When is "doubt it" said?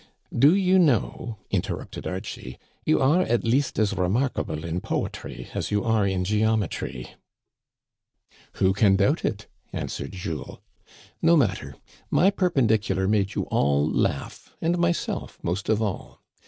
8.95-9.45